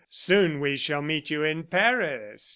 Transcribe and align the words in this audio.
Soon 0.09 0.59
we 0.59 0.77
shall 0.77 1.03
meet 1.03 1.29
you 1.29 1.43
in 1.43 1.61
Paris!" 1.65 2.49